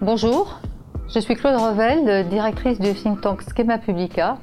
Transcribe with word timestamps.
Bonjour, 0.00 0.60
je 1.08 1.20
suis 1.20 1.34
Claude 1.34 1.56
Revel, 1.56 2.28
directrice 2.28 2.80
du 2.80 2.94
think 2.94 3.20
tank 3.20 3.42
Schema 3.42 3.78
Publica. 3.78 4.38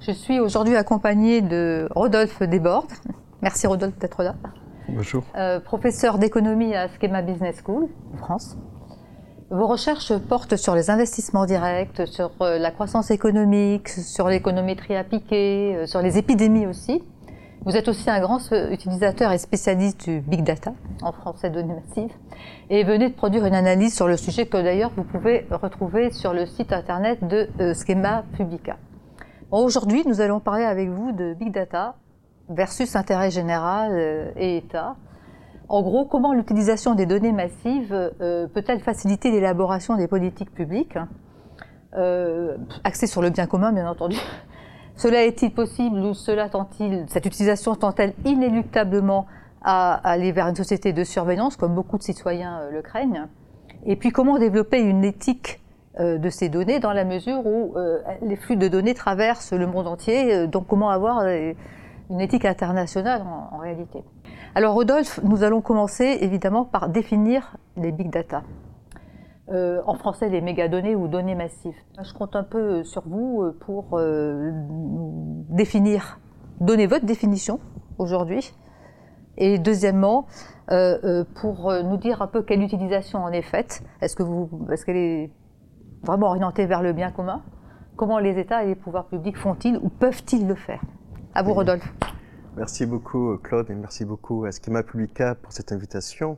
Je 0.00 0.12
suis 0.12 0.38
aujourd'hui 0.40 0.76
accompagnée 0.76 1.40
de 1.40 1.88
Rodolphe 1.94 2.42
Desbordes. 2.42 2.92
Merci 3.42 3.66
Rodolphe 3.66 3.98
d'être 3.98 4.22
là. 4.22 4.34
Bonjour. 4.88 5.24
Euh, 5.36 5.60
professeur 5.60 6.18
d'économie 6.18 6.74
à 6.74 6.88
Schema 6.88 7.22
Business 7.22 7.62
School, 7.64 7.88
en 8.14 8.16
France. 8.18 8.56
Vos 9.50 9.66
recherches 9.66 10.16
portent 10.16 10.56
sur 10.56 10.74
les 10.74 10.90
investissements 10.90 11.46
directs, 11.46 12.06
sur 12.06 12.30
euh, 12.42 12.58
la 12.58 12.70
croissance 12.70 13.10
économique, 13.10 13.88
sur 13.88 14.28
l'économétrie 14.28 14.96
appliquée, 14.96 15.74
euh, 15.74 15.86
sur 15.86 16.02
les 16.02 16.18
épidémies 16.18 16.66
aussi. 16.66 17.02
Vous 17.68 17.76
êtes 17.76 17.88
aussi 17.88 18.08
un 18.08 18.18
grand 18.18 18.38
utilisateur 18.70 19.30
et 19.30 19.36
spécialiste 19.36 20.08
du 20.08 20.22
big 20.22 20.42
data, 20.42 20.72
en 21.02 21.12
français 21.12 21.50
données 21.50 21.74
massives, 21.74 22.16
et 22.70 22.82
venez 22.82 23.10
de 23.10 23.14
produire 23.14 23.44
une 23.44 23.54
analyse 23.54 23.94
sur 23.94 24.08
le 24.08 24.16
sujet 24.16 24.46
que 24.46 24.56
d'ailleurs 24.56 24.90
vous 24.96 25.04
pouvez 25.04 25.46
retrouver 25.50 26.10
sur 26.10 26.32
le 26.32 26.46
site 26.46 26.72
internet 26.72 27.18
de 27.28 27.74
Schema 27.74 28.24
Publica. 28.32 28.78
Aujourd'hui, 29.50 30.02
nous 30.06 30.22
allons 30.22 30.40
parler 30.40 30.64
avec 30.64 30.88
vous 30.88 31.12
de 31.12 31.34
big 31.34 31.52
data 31.52 31.96
versus 32.48 32.96
intérêt 32.96 33.30
général 33.30 34.32
et 34.38 34.56
État. 34.56 34.96
En 35.68 35.82
gros, 35.82 36.06
comment 36.06 36.32
l'utilisation 36.32 36.94
des 36.94 37.04
données 37.04 37.32
massives 37.32 37.92
euh, 37.92 38.46
peut-elle 38.46 38.80
faciliter 38.80 39.30
l'élaboration 39.30 39.94
des 39.96 40.08
politiques 40.08 40.54
publiques, 40.54 40.96
hein, 40.96 41.10
euh, 41.98 42.56
axées 42.82 43.06
sur 43.06 43.20
le 43.20 43.28
bien 43.28 43.46
commun, 43.46 43.74
bien 43.74 43.90
entendu 43.90 44.16
Cela 44.98 45.24
est-il 45.24 45.54
possible 45.54 45.98
ou 46.00 46.12
cela 46.12 46.48
tend-il, 46.48 47.04
cette 47.08 47.24
utilisation 47.24 47.74
tend-elle 47.74 48.12
inéluctablement 48.24 49.26
à 49.62 49.94
aller 49.94 50.32
vers 50.32 50.46
une 50.48 50.56
société 50.56 50.92
de 50.92 51.04
surveillance, 51.04 51.56
comme 51.56 51.74
beaucoup 51.74 51.98
de 51.98 52.02
citoyens 52.02 52.60
euh, 52.60 52.70
le 52.70 52.82
craignent? 52.82 53.26
Et 53.86 53.96
puis, 53.96 54.10
comment 54.10 54.38
développer 54.38 54.80
une 54.80 55.04
éthique 55.04 55.62
de 55.98 56.30
ces 56.30 56.48
données 56.48 56.78
dans 56.78 56.92
la 56.92 57.04
mesure 57.04 57.44
où 57.44 57.74
les 58.22 58.36
flux 58.36 58.56
de 58.56 58.68
données 58.68 58.94
traversent 58.94 59.52
le 59.52 59.66
monde 59.66 59.88
entier 59.88 60.46
Donc, 60.46 60.66
comment 60.68 60.90
avoir 60.90 61.26
une 61.26 62.20
éthique 62.20 62.44
internationale 62.44 63.24
en 63.52 63.58
réalité? 63.58 64.04
Alors 64.54 64.74
Rodolphe, 64.74 65.20
nous 65.22 65.44
allons 65.44 65.60
commencer 65.60 66.18
évidemment 66.20 66.64
par 66.64 66.88
définir 66.88 67.56
les 67.76 67.92
big 67.92 68.10
data. 68.10 68.42
Euh, 69.50 69.80
en 69.86 69.94
français, 69.94 70.28
les 70.28 70.42
mégadonnées 70.42 70.94
ou 70.94 71.08
données 71.08 71.34
massives. 71.34 71.76
Je 72.02 72.12
compte 72.12 72.36
un 72.36 72.42
peu 72.42 72.84
sur 72.84 73.02
vous 73.08 73.42
euh, 73.42 73.56
pour 73.60 73.94
euh, 73.94 74.50
définir, 75.48 76.20
donner 76.60 76.86
votre 76.86 77.06
définition 77.06 77.58
aujourd'hui. 77.96 78.54
Et 79.38 79.58
deuxièmement, 79.58 80.26
pour 81.36 81.72
nous 81.72 81.96
dire 81.96 82.22
un 82.22 82.26
peu 82.26 82.42
quelle 82.42 82.60
utilisation 82.60 83.20
en 83.20 83.30
est 83.30 83.42
faite. 83.42 83.84
Est-ce 84.00 84.16
que 84.16 84.24
vous, 84.24 84.50
est-ce 84.72 84.84
qu'elle 84.84 84.96
est 84.96 85.30
vraiment 86.02 86.26
orientée 86.26 86.66
vers 86.66 86.82
le 86.82 86.92
bien 86.92 87.12
commun? 87.12 87.44
Comment 87.94 88.18
les 88.18 88.36
États 88.40 88.64
et 88.64 88.66
les 88.66 88.74
pouvoirs 88.74 89.06
publics 89.06 89.36
font-ils 89.36 89.76
ou 89.76 89.90
peuvent-ils 89.90 90.44
le 90.44 90.56
faire? 90.56 90.80
À 91.34 91.44
vous, 91.44 91.54
Rodolphe. 91.54 91.88
Merci 92.56 92.84
beaucoup 92.84 93.38
Claude 93.38 93.70
et 93.70 93.74
merci 93.76 94.04
beaucoup 94.04 94.44
à 94.44 94.50
Schema 94.50 94.82
Publica 94.82 95.36
pour 95.36 95.52
cette 95.52 95.70
invitation. 95.70 96.36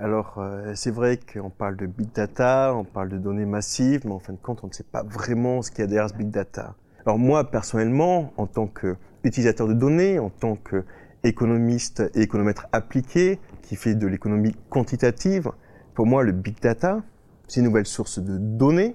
Alors 0.00 0.36
euh, 0.38 0.74
c'est 0.76 0.92
vrai 0.92 1.18
qu'on 1.18 1.50
parle 1.50 1.76
de 1.76 1.86
big 1.86 2.12
data, 2.12 2.72
on 2.72 2.84
parle 2.84 3.08
de 3.08 3.18
données 3.18 3.46
massives, 3.46 4.02
mais 4.04 4.12
en 4.12 4.20
fin 4.20 4.32
de 4.32 4.38
compte 4.38 4.60
on 4.62 4.68
ne 4.68 4.72
sait 4.72 4.84
pas 4.84 5.02
vraiment 5.02 5.60
ce 5.60 5.72
qu'il 5.72 5.80
y 5.80 5.82
a 5.82 5.86
derrière 5.88 6.08
ce 6.08 6.14
big 6.14 6.30
data. 6.30 6.76
Alors 7.04 7.18
moi 7.18 7.50
personnellement, 7.50 8.32
en 8.36 8.46
tant 8.46 8.68
qu'utilisateur 8.68 9.66
de 9.66 9.72
données, 9.72 10.20
en 10.20 10.30
tant 10.30 10.56
qu'économiste 10.56 12.04
et 12.14 12.22
économètre 12.22 12.68
appliqué 12.70 13.40
qui 13.62 13.74
fait 13.74 13.96
de 13.96 14.06
l'économie 14.06 14.54
quantitative, 14.70 15.50
pour 15.94 16.06
moi 16.06 16.22
le 16.22 16.30
big 16.30 16.60
data, 16.60 17.02
c'est 17.48 17.58
une 17.58 17.66
nouvelle 17.66 17.86
source 17.86 18.20
de 18.20 18.38
données 18.38 18.94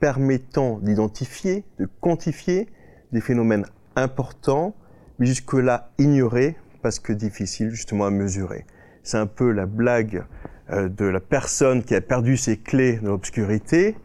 permettant 0.00 0.80
d'identifier, 0.80 1.64
de 1.78 1.88
quantifier 2.02 2.68
des 3.12 3.22
phénomènes 3.22 3.64
importants 3.96 4.74
mais 5.18 5.24
jusque-là 5.24 5.92
ignoré 5.96 6.56
parce 6.82 6.98
que 6.98 7.14
difficile 7.14 7.70
justement 7.70 8.04
à 8.04 8.10
mesurer. 8.10 8.66
C'est 9.02 9.18
un 9.18 9.26
peu 9.26 9.50
la 9.50 9.66
blague 9.66 10.24
euh, 10.70 10.88
de 10.88 11.04
la 11.04 11.20
personne 11.20 11.82
qui 11.82 11.94
a 11.94 12.00
perdu 12.00 12.36
ses 12.36 12.56
clés 12.56 12.98
dans 13.02 13.10
l'obscurité. 13.10 13.96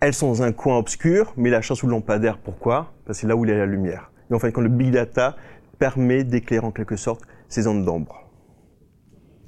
Elles 0.00 0.14
sont 0.14 0.28
dans 0.28 0.42
un 0.42 0.52
coin 0.52 0.76
obscur, 0.76 1.32
mais 1.36 1.50
la 1.50 1.62
chasse 1.62 1.78
sous 1.78 1.86
le 1.86 1.92
lampadaire, 1.92 2.38
pourquoi? 2.38 2.92
Parce 3.04 3.18
que 3.18 3.20
c'est 3.22 3.26
là 3.26 3.36
où 3.36 3.44
il 3.44 3.50
y 3.50 3.54
a 3.54 3.56
la 3.56 3.66
lumière. 3.66 4.10
Et 4.30 4.34
en 4.34 4.38
fait, 4.38 4.52
quand 4.52 4.60
le 4.60 4.68
big 4.68 4.90
data 4.90 5.36
permet 5.78 6.24
d'éclairer 6.24 6.66
en 6.66 6.70
quelque 6.70 6.96
sorte 6.96 7.22
ces 7.48 7.62
zones 7.62 7.84
d'ombre. 7.84 8.26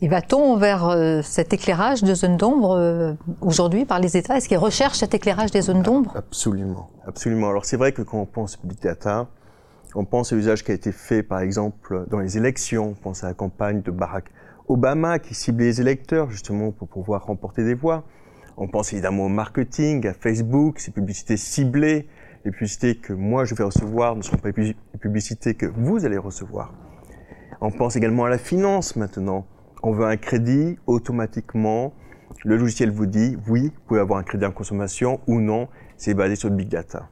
Et 0.00 0.08
va-t-on 0.08 0.56
vers 0.56 0.88
euh, 0.88 1.22
cet 1.22 1.52
éclairage 1.52 2.04
de 2.04 2.14
zones 2.14 2.36
d'ombre 2.36 2.76
euh, 2.76 3.14
aujourd'hui 3.40 3.84
par 3.84 3.98
les 3.98 4.16
États? 4.16 4.36
Est-ce 4.36 4.48
qu'ils 4.48 4.58
recherchent 4.58 4.98
cet 4.98 5.12
éclairage 5.12 5.50
des 5.50 5.62
zones 5.62 5.82
d'ombre? 5.82 6.12
Absolument, 6.14 6.90
absolument. 7.06 7.48
Alors 7.48 7.64
c'est 7.64 7.76
vrai 7.76 7.90
que 7.90 8.02
quand 8.02 8.20
on 8.20 8.26
pense 8.26 8.58
big 8.64 8.80
data, 8.80 9.26
on 9.94 10.04
pense 10.04 10.32
à 10.32 10.36
l'usage 10.36 10.64
qui 10.64 10.70
a 10.70 10.74
été 10.74 10.92
fait, 10.92 11.22
par 11.22 11.40
exemple, 11.40 12.04
dans 12.10 12.18
les 12.18 12.36
élections. 12.36 12.90
On 12.90 12.94
pense 12.94 13.24
à 13.24 13.28
la 13.28 13.34
campagne 13.34 13.82
de 13.82 13.90
Barack 13.90 14.30
Obama 14.68 15.18
qui 15.18 15.34
ciblait 15.34 15.66
les 15.66 15.80
électeurs, 15.80 16.30
justement, 16.30 16.72
pour 16.72 16.88
pouvoir 16.88 17.24
remporter 17.24 17.64
des 17.64 17.74
voix. 17.74 18.04
On 18.58 18.68
pense 18.68 18.92
évidemment 18.92 19.26
au 19.26 19.28
marketing, 19.28 20.06
à 20.06 20.12
Facebook, 20.12 20.78
ces 20.78 20.90
publicités 20.90 21.36
ciblées. 21.36 22.08
Les 22.44 22.50
publicités 22.50 22.96
que 22.96 23.12
moi 23.12 23.44
je 23.44 23.54
vais 23.54 23.64
recevoir 23.64 24.14
ne 24.16 24.22
seront 24.22 24.36
pas 24.36 24.50
les 24.56 24.74
publicités 25.00 25.54
que 25.54 25.66
vous 25.66 26.04
allez 26.04 26.18
recevoir. 26.18 26.72
On 27.60 27.70
pense 27.70 27.96
également 27.96 28.24
à 28.24 28.28
la 28.28 28.38
finance 28.38 28.96
maintenant. 28.96 29.46
On 29.82 29.92
veut 29.92 30.06
un 30.06 30.16
crédit, 30.16 30.76
automatiquement, 30.86 31.92
le 32.44 32.56
logiciel 32.56 32.90
vous 32.90 33.06
dit 33.06 33.36
oui, 33.48 33.72
vous 33.74 33.80
pouvez 33.86 34.00
avoir 34.00 34.18
un 34.18 34.22
crédit 34.22 34.44
en 34.44 34.52
consommation 34.52 35.20
ou 35.26 35.40
non, 35.40 35.68
c'est 35.96 36.14
basé 36.14 36.36
sur 36.36 36.48
le 36.48 36.56
big 36.56 36.68
data. 36.68 37.08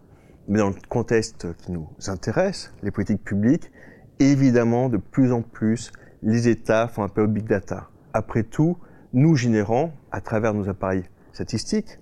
Mais 0.48 0.58
dans 0.58 0.68
le 0.68 0.76
contexte 0.88 1.46
qui 1.58 1.72
nous 1.72 1.88
intéresse, 2.06 2.72
les 2.82 2.90
politiques 2.90 3.24
publiques, 3.24 3.70
évidemment, 4.20 4.88
de 4.88 4.96
plus 4.96 5.32
en 5.32 5.42
plus, 5.42 5.92
les 6.22 6.48
États 6.48 6.88
font 6.88 7.02
appel 7.02 7.24
au 7.24 7.28
big 7.28 7.46
data. 7.46 7.88
Après 8.12 8.44
tout, 8.44 8.78
nous 9.12 9.34
générons, 9.34 9.92
à 10.12 10.20
travers 10.20 10.54
nos 10.54 10.68
appareils 10.68 11.04
statistiques, 11.32 11.98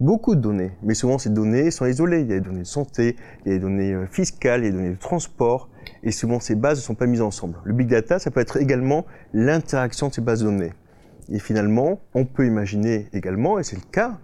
beaucoup 0.00 0.34
de 0.34 0.40
données. 0.40 0.72
Mais 0.82 0.94
souvent, 0.94 1.18
ces 1.18 1.30
données 1.30 1.70
sont 1.70 1.86
isolées. 1.86 2.22
Il 2.22 2.28
y 2.28 2.32
a 2.32 2.40
des 2.40 2.44
données 2.44 2.60
de 2.60 2.64
santé, 2.64 3.16
il 3.44 3.52
y 3.52 3.54
a 3.54 3.58
des 3.58 3.62
données 3.62 3.92
euh, 3.92 4.06
fiscales, 4.06 4.62
il 4.62 4.64
y 4.64 4.68
a 4.68 4.70
des 4.70 4.76
données 4.76 4.94
de 4.94 4.98
transport. 4.98 5.70
Et 6.02 6.10
souvent, 6.10 6.40
ces 6.40 6.54
bases 6.54 6.78
ne 6.78 6.82
sont 6.82 6.94
pas 6.94 7.06
mises 7.06 7.22
ensemble. 7.22 7.58
Le 7.64 7.72
big 7.72 7.88
data, 7.88 8.18
ça 8.18 8.30
peut 8.30 8.40
être 8.40 8.56
également 8.56 9.06
l'interaction 9.32 10.08
de 10.08 10.14
ces 10.14 10.20
bases 10.20 10.40
de 10.40 10.46
données. 10.46 10.72
Et 11.28 11.38
finalement, 11.38 12.00
on 12.14 12.24
peut 12.24 12.46
imaginer 12.46 13.08
également, 13.12 13.58
et 13.58 13.64
c'est 13.64 13.76
le 13.76 13.90
cas, 13.90 14.18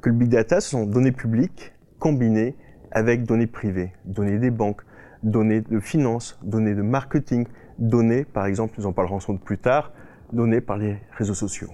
que 0.00 0.08
le 0.08 0.16
big 0.16 0.28
data, 0.28 0.60
ce 0.60 0.70
sont 0.70 0.86
données 0.86 1.12
publiques 1.12 1.72
combinées 1.98 2.56
avec 2.96 3.24
données 3.24 3.46
privées, 3.46 3.92
données 4.06 4.38
des 4.38 4.50
banques, 4.50 4.80
données 5.22 5.60
de 5.60 5.80
finances, 5.80 6.38
données 6.42 6.74
de 6.74 6.80
marketing, 6.80 7.46
données, 7.78 8.24
par 8.24 8.46
exemple, 8.46 8.72
nous 8.78 8.86
en 8.86 8.94
parlerons 8.94 9.20
sans 9.20 9.34
doute 9.34 9.44
plus 9.44 9.58
tard, 9.58 9.92
données 10.32 10.62
par 10.62 10.78
les 10.78 10.96
réseaux 11.12 11.34
sociaux. 11.34 11.68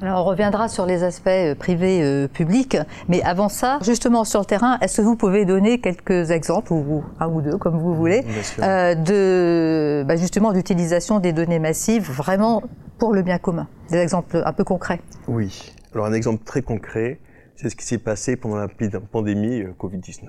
Alors 0.00 0.24
on 0.24 0.24
reviendra 0.24 0.68
sur 0.68 0.86
les 0.86 1.02
aspects 1.02 1.28
euh, 1.28 1.54
privés 1.54 2.02
euh, 2.02 2.28
publics, 2.28 2.78
mais 3.08 3.22
avant 3.24 3.50
ça, 3.50 3.78
justement 3.82 4.24
sur 4.24 4.40
le 4.40 4.46
terrain, 4.46 4.78
est-ce 4.80 4.98
que 4.98 5.02
vous 5.02 5.16
pouvez 5.16 5.44
donner 5.44 5.82
quelques 5.82 6.30
exemples, 6.30 6.72
ou 6.72 7.04
un 7.20 7.28
ou 7.28 7.42
deux 7.42 7.58
comme 7.58 7.78
vous 7.78 7.94
voulez, 7.94 8.24
euh, 8.60 8.94
de 8.94 10.02
bah, 10.06 10.16
justement 10.16 10.54
d'utilisation 10.54 11.20
des 11.20 11.34
données 11.34 11.58
massives 11.58 12.10
vraiment 12.10 12.62
pour 12.98 13.12
le 13.12 13.20
bien 13.20 13.38
commun? 13.38 13.68
Des 13.90 13.98
exemples 13.98 14.42
un 14.46 14.52
peu 14.54 14.64
concrets 14.64 15.00
Oui. 15.28 15.74
Alors 15.92 16.06
un 16.06 16.14
exemple 16.14 16.42
très 16.44 16.62
concret, 16.62 17.18
c'est 17.56 17.70
ce 17.70 17.76
qui 17.76 17.84
s'est 17.84 17.98
passé 17.98 18.36
pendant 18.36 18.56
la 18.56 18.68
pandémie 19.10 19.62
euh, 19.62 19.72
Covid-19. 19.78 20.28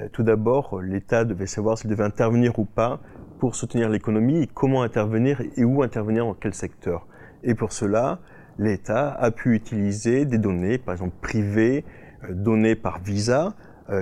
Euh, 0.00 0.08
tout 0.12 0.22
d'abord, 0.22 0.80
l'État 0.80 1.24
devait 1.24 1.46
savoir 1.46 1.76
s'il 1.76 1.90
devait 1.90 2.04
intervenir 2.04 2.58
ou 2.58 2.64
pas 2.64 3.00
pour 3.40 3.56
soutenir 3.56 3.88
l'économie 3.88 4.48
comment 4.54 4.82
intervenir 4.82 5.42
et 5.56 5.64
où 5.64 5.82
intervenir 5.82 6.24
dans 6.24 6.34
quel 6.34 6.54
secteur. 6.54 7.06
Et 7.42 7.54
pour 7.54 7.72
cela, 7.72 8.20
l'État 8.58 9.10
a 9.10 9.30
pu 9.32 9.54
utiliser 9.54 10.24
des 10.24 10.38
données, 10.38 10.78
par 10.78 10.94
exemple 10.94 11.16
privées, 11.20 11.84
euh, 12.24 12.32
données 12.32 12.76
par 12.76 13.00
Visa, 13.00 13.54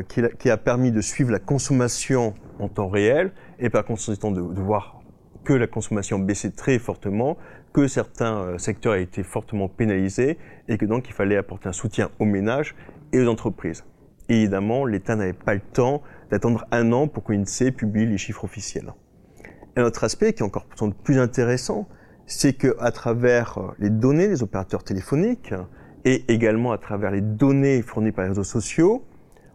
qui, 0.09 0.51
a 0.51 0.57
permis 0.57 0.93
de 0.93 1.01
suivre 1.01 1.33
la 1.33 1.41
consommation 1.41 2.35
en 2.61 2.69
temps 2.69 2.89
réel 2.89 3.33
et 3.59 3.71
par 3.71 3.85
conséquent 3.85 4.31
de 4.31 4.41
voir 4.41 5.00
que 5.45 5.53
la 5.53 5.67
consommation 5.67 6.19
baissait 6.19 6.51
très 6.51 6.79
fortement, 6.79 7.37
que 7.73 7.87
certains 7.87 8.43
euh, 8.43 8.59
secteurs 8.59 8.95
aient 8.95 9.03
été 9.03 9.23
fortement 9.23 9.69
pénalisés 9.69 10.39
et 10.69 10.79
que 10.79 10.85
donc 10.85 11.09
il 11.09 11.13
fallait 11.13 11.37
apporter 11.37 11.69
un 11.69 11.73
soutien 11.73 12.11
aux 12.19 12.25
ménages 12.25 12.75
et 13.13 13.21
aux 13.21 13.29
entreprises. 13.29 13.85
évidemment, 14.29 14.85
l'État 14.85 15.17
n'avait 15.17 15.33
pas 15.33 15.55
le 15.55 15.61
temps 15.61 16.03
d'attendre 16.31 16.67
un 16.71 16.93
an 16.93 17.09
pour 17.09 17.25
qu'INSEE 17.25 17.73
publie 17.73 18.07
les 18.07 18.19
chiffres 18.19 18.45
officiels. 18.45 18.93
Un 19.77 19.85
autre 19.85 20.05
aspect 20.05 20.33
qui 20.33 20.43
est 20.43 20.47
encore 20.47 20.67
plus 21.05 21.19
intéressant, 21.19 21.89
c'est 22.27 22.53
qu'à 22.53 22.91
travers 22.93 23.59
euh, 23.59 23.75
les 23.79 23.91
données 23.91 24.29
des 24.29 24.43
opérateurs 24.43 24.85
téléphoniques 24.85 25.55
et 26.05 26.25
également 26.33 26.73
à 26.73 26.79
travers 26.79 27.11
les 27.11 27.21
données 27.21 27.83
fournies 27.83 28.13
par 28.13 28.25
les 28.25 28.31
réseaux 28.31 28.45
sociaux, 28.45 29.05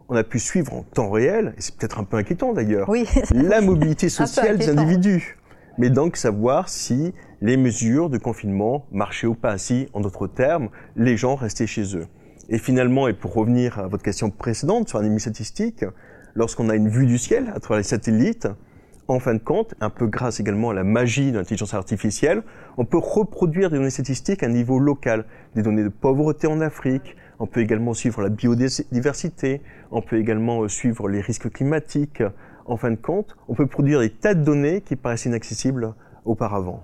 on 0.08 0.14
a 0.14 0.22
pu 0.22 0.38
suivre 0.38 0.72
en 0.72 0.82
temps 0.82 1.10
réel, 1.10 1.54
et 1.56 1.60
c'est 1.60 1.74
peut-être 1.74 1.98
un 1.98 2.04
peu 2.04 2.16
inquiétant 2.16 2.52
d'ailleurs, 2.52 2.88
la 3.32 3.60
mobilité 3.60 4.08
sociale 4.10 4.58
des 4.58 4.68
individus 4.68 5.36
mais 5.78 5.90
donc 5.90 6.16
savoir 6.16 6.68
si 6.68 7.12
les 7.40 7.56
mesures 7.56 8.10
de 8.10 8.18
confinement 8.18 8.86
marchaient 8.92 9.26
ou 9.26 9.34
pas 9.34 9.52
ainsi, 9.52 9.88
en 9.92 10.00
d'autres 10.00 10.26
termes, 10.26 10.68
les 10.96 11.16
gens 11.16 11.34
restaient 11.34 11.66
chez 11.66 11.96
eux. 11.96 12.06
Et 12.48 12.58
finalement, 12.58 13.08
et 13.08 13.12
pour 13.12 13.34
revenir 13.34 13.78
à 13.78 13.88
votre 13.88 14.02
question 14.02 14.30
précédente 14.30 14.88
sur 14.88 15.00
un 15.00 15.18
statistique, 15.18 15.84
lorsqu'on 16.34 16.68
a 16.68 16.76
une 16.76 16.88
vue 16.88 17.06
du 17.06 17.18
ciel 17.18 17.52
à 17.54 17.60
travers 17.60 17.78
les 17.78 17.84
satellites, 17.84 18.48
en 19.08 19.20
fin 19.20 19.34
de 19.34 19.38
compte, 19.38 19.74
un 19.80 19.90
peu 19.90 20.06
grâce 20.06 20.40
également 20.40 20.70
à 20.70 20.74
la 20.74 20.84
magie 20.84 21.30
de 21.30 21.38
l'intelligence 21.38 21.74
artificielle, 21.74 22.42
on 22.76 22.84
peut 22.84 22.98
reproduire 22.98 23.70
des 23.70 23.76
données 23.76 23.90
statistiques 23.90 24.42
à 24.42 24.46
un 24.46 24.50
niveau 24.50 24.78
local, 24.78 25.26
des 25.54 25.62
données 25.62 25.84
de 25.84 25.88
pauvreté 25.88 26.46
en 26.46 26.60
Afrique, 26.60 27.16
on 27.38 27.46
peut 27.46 27.60
également 27.60 27.94
suivre 27.94 28.22
la 28.22 28.30
biodiversité, 28.30 29.60
on 29.90 30.02
peut 30.02 30.18
également 30.18 30.62
euh, 30.62 30.68
suivre 30.68 31.08
les 31.08 31.20
risques 31.20 31.50
climatiques. 31.50 32.22
En 32.66 32.76
fin 32.76 32.90
de 32.90 32.96
compte, 32.96 33.36
on 33.48 33.54
peut 33.54 33.66
produire 33.66 34.00
des 34.00 34.10
tas 34.10 34.34
de 34.34 34.42
données 34.42 34.80
qui 34.80 34.96
paraissent 34.96 35.26
inaccessibles 35.26 35.94
auparavant. 36.24 36.82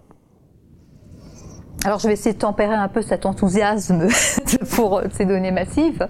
Alors 1.85 1.99
je 1.99 2.07
vais 2.07 2.13
essayer 2.13 2.35
de 2.35 2.39
tempérer 2.39 2.75
un 2.75 2.87
peu 2.87 3.03
cet 3.03 3.27
enthousiasme 3.27 4.07
pour 4.77 4.99
euh, 4.99 5.05
ces 5.11 5.25
données 5.25 5.51
massives 5.51 6.07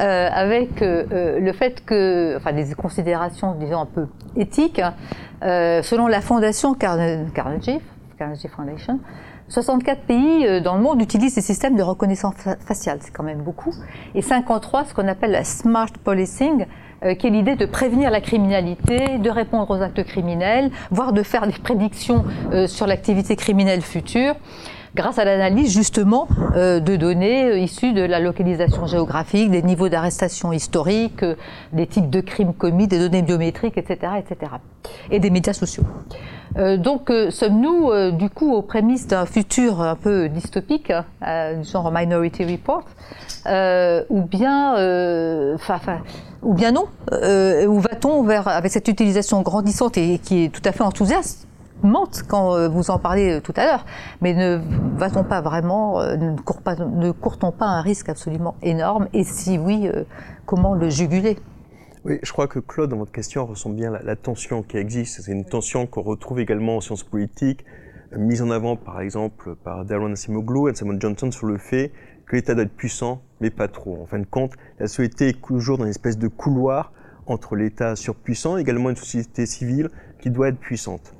euh, 0.00 0.28
avec 0.32 0.80
le 0.80 1.52
fait 1.52 1.84
que, 1.84 2.36
enfin 2.36 2.52
des 2.52 2.74
considérations 2.74 3.54
disons 3.54 3.80
un 3.80 3.86
peu 3.86 4.08
éthiques, 4.34 4.82
selon 5.42 6.08
la 6.08 6.20
fondation 6.20 6.74
Carnegie, 6.74 7.80
Carnegie 8.18 8.48
Foundation, 8.48 8.98
64 9.54 10.00
pays 10.02 10.46
euh, 10.46 10.60
dans 10.60 10.74
le 10.74 10.82
monde 10.82 11.00
utilisent 11.00 11.34
ces 11.34 11.40
systèmes 11.40 11.76
de 11.76 11.82
reconnaissance 11.82 12.34
faciale, 12.66 12.98
c'est 13.00 13.12
quand 13.12 13.22
même 13.22 13.40
beaucoup, 13.40 13.72
et 14.16 14.20
53 14.20 14.86
ce 14.86 14.94
qu'on 14.94 15.06
appelle 15.06 15.30
la 15.30 15.44
smart 15.44 15.92
policing, 16.02 16.66
euh, 17.04 17.14
qui 17.14 17.28
est 17.28 17.30
l'idée 17.30 17.54
de 17.54 17.64
prévenir 17.64 18.10
la 18.10 18.20
criminalité, 18.20 19.18
de 19.18 19.30
répondre 19.30 19.70
aux 19.70 19.80
actes 19.80 20.02
criminels, 20.02 20.72
voire 20.90 21.12
de 21.12 21.22
faire 21.22 21.46
des 21.46 21.52
prédictions 21.52 22.24
euh, 22.52 22.66
sur 22.66 22.88
l'activité 22.88 23.36
criminelle 23.36 23.82
future 23.82 24.34
grâce 24.94 25.18
à 25.18 25.24
l'analyse 25.24 25.72
justement 25.72 26.28
de 26.54 26.96
données 26.96 27.62
issues 27.62 27.92
de 27.92 28.02
la 28.02 28.20
localisation 28.20 28.86
géographique, 28.86 29.50
des 29.50 29.62
niveaux 29.62 29.88
d'arrestation 29.88 30.52
historiques, 30.52 31.24
des 31.72 31.86
types 31.86 32.10
de 32.10 32.20
crimes 32.20 32.54
commis, 32.54 32.86
des 32.86 32.98
données 32.98 33.22
biométriques, 33.22 33.76
etc., 33.76 34.12
etc., 34.18 34.52
et 35.10 35.18
des 35.18 35.30
médias 35.30 35.52
sociaux. 35.52 35.84
Euh, 36.56 36.76
donc, 36.76 37.10
euh, 37.10 37.30
sommes-nous 37.30 37.90
euh, 37.90 38.10
du 38.12 38.30
coup 38.30 38.52
aux 38.52 38.62
prémices 38.62 39.06
d'un 39.06 39.26
futur 39.26 39.80
un 39.80 39.96
peu 39.96 40.28
dystopique, 40.28 40.92
genre 41.62 41.90
Minority 41.92 42.44
Report, 42.44 42.84
ou 44.10 44.22
bien, 44.22 45.56
ou 46.42 46.54
bien 46.54 46.72
non 46.72 46.86
Où 47.10 47.80
va-t-on 47.80 48.22
vers 48.22 48.48
avec 48.48 48.70
cette 48.70 48.88
utilisation 48.88 49.42
grandissante 49.42 49.98
et 49.98 50.18
qui 50.18 50.44
est 50.44 50.48
tout 50.48 50.62
à 50.64 50.72
fait 50.72 50.82
enthousiasmante 51.84 52.24
quand 52.28 52.68
vous 52.68 52.90
en 52.90 52.98
parlez 52.98 53.40
tout 53.42 53.52
à 53.56 53.64
l'heure, 53.66 53.86
mais 54.20 54.34
ne 54.34 54.60
va-t-on 54.96 55.24
pas 55.24 55.40
vraiment, 55.40 56.00
pas, 56.64 56.76
ne 56.76 57.10
court-on 57.12 57.52
pas 57.52 57.66
un 57.66 57.80
risque 57.80 58.08
absolument 58.08 58.56
énorme? 58.62 59.08
Et 59.12 59.24
si 59.24 59.58
oui, 59.58 59.88
comment 60.46 60.74
le 60.74 60.88
juguler? 60.88 61.36
Oui, 62.04 62.18
je 62.22 62.32
crois 62.32 62.48
que 62.48 62.58
Claude, 62.58 62.90
dans 62.90 62.98
votre 62.98 63.12
question, 63.12 63.46
ressent 63.46 63.70
bien 63.70 63.90
la, 63.90 64.14
tension 64.14 64.62
qui 64.62 64.76
existe. 64.76 65.22
C'est 65.22 65.32
une 65.32 65.46
tension 65.46 65.86
qu'on 65.86 66.02
retrouve 66.02 66.38
également 66.38 66.76
en 66.76 66.82
sciences 66.82 67.02
politiques, 67.02 67.64
euh, 68.12 68.18
mise 68.18 68.42
en 68.42 68.50
avant 68.50 68.76
par 68.76 69.00
exemple 69.00 69.54
par 69.64 69.86
Darren 69.86 70.12
Asimoglu 70.12 70.70
et 70.70 70.74
Simon 70.74 71.00
Johnson 71.00 71.30
sur 71.30 71.46
le 71.46 71.56
fait 71.56 71.92
que 72.26 72.36
l'État 72.36 72.52
doit 72.52 72.64
être 72.64 72.76
puissant, 72.76 73.22
mais 73.40 73.48
pas 73.48 73.68
trop. 73.68 74.02
En 74.02 74.04
fin 74.04 74.18
de 74.18 74.26
compte, 74.26 74.52
la 74.78 74.86
société 74.86 75.28
est 75.28 75.40
toujours 75.40 75.78
dans 75.78 75.84
une 75.84 75.90
espèce 75.90 76.18
de 76.18 76.28
couloir 76.28 76.92
entre 77.24 77.56
l'État 77.56 77.96
surpuissant 77.96 78.58
et 78.58 78.60
également 78.60 78.90
une 78.90 78.96
société 78.96 79.46
civile 79.46 79.88
qui 80.20 80.28
doit 80.28 80.48
être 80.48 80.58
puissante. 80.58 81.14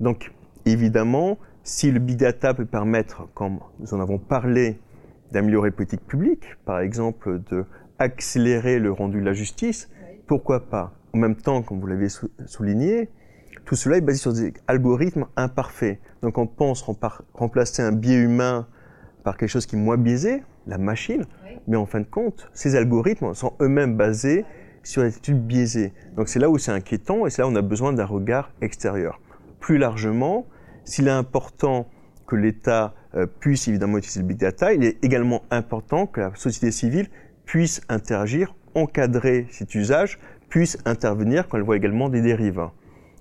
Donc, 0.00 0.32
évidemment, 0.66 1.38
si 1.62 1.90
le 1.90 2.00
big 2.00 2.16
data 2.16 2.54
peut 2.54 2.64
permettre, 2.64 3.28
comme 3.34 3.60
nous 3.78 3.94
en 3.94 4.00
avons 4.00 4.18
parlé, 4.18 4.78
d'améliorer 5.30 5.68
les 5.68 5.76
politiques 5.76 6.06
publiques, 6.06 6.56
par 6.64 6.80
exemple 6.80 7.40
de 7.50 7.64
accélérer 7.98 8.78
le 8.78 8.90
rendu 8.90 9.20
de 9.20 9.24
la 9.24 9.34
justice, 9.34 9.90
pourquoi 10.26 10.68
pas? 10.68 10.92
En 11.12 11.18
même 11.18 11.36
temps, 11.36 11.62
comme 11.62 11.80
vous 11.80 11.86
l'avez 11.86 12.08
souligné, 12.46 13.10
tout 13.64 13.76
cela 13.76 13.98
est 13.98 14.00
basé 14.00 14.18
sur 14.18 14.32
des 14.32 14.54
algorithmes 14.66 15.26
imparfaits. 15.36 15.98
Donc 16.22 16.38
on 16.38 16.46
pense 16.46 16.82
remplacer 17.34 17.82
un 17.82 17.92
biais 17.92 18.16
humain 18.16 18.66
par 19.22 19.36
quelque 19.36 19.50
chose 19.50 19.66
qui 19.66 19.76
est 19.76 19.78
moins 19.78 19.98
biaisé, 19.98 20.42
la 20.66 20.78
machine, 20.78 21.26
mais 21.68 21.76
en 21.76 21.86
fin 21.86 22.00
de 22.00 22.06
compte, 22.06 22.48
ces 22.54 22.74
algorithmes 22.74 23.34
sont 23.34 23.52
eux-mêmes 23.60 23.96
basés 23.96 24.44
sur 24.82 25.02
des 25.02 25.16
études 25.16 25.46
biaisées. 25.46 25.92
Donc 26.16 26.28
c'est 26.28 26.38
là 26.38 26.48
où 26.48 26.58
c'est 26.58 26.72
inquiétant 26.72 27.26
et 27.26 27.30
c'est 27.30 27.42
là 27.42 27.48
où 27.48 27.50
on 27.50 27.56
a 27.56 27.62
besoin 27.62 27.92
d'un 27.92 28.06
regard 28.06 28.50
extérieur. 28.62 29.20
Plus 29.60 29.78
largement, 29.78 30.46
s'il 30.84 31.06
est 31.06 31.12
important 31.12 31.88
que 32.26 32.36
l'État 32.36 32.94
euh, 33.14 33.26
puisse 33.26 33.68
évidemment 33.68 33.98
utiliser 33.98 34.20
le 34.20 34.26
big 34.26 34.38
data, 34.38 34.72
il 34.72 34.84
est 34.84 35.02
également 35.04 35.42
important 35.50 36.06
que 36.06 36.20
la 36.20 36.34
société 36.34 36.70
civile 36.70 37.08
puisse 37.44 37.80
interagir 37.88 38.54
encadrer 38.74 39.46
cet 39.50 39.74
usage 39.74 40.18
puisse 40.48 40.78
intervenir 40.84 41.48
quand 41.48 41.56
elle 41.56 41.62
voit 41.62 41.76
également 41.76 42.08
des 42.08 42.22
dérives. 42.22 42.66